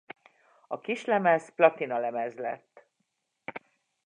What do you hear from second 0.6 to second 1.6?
A kislemez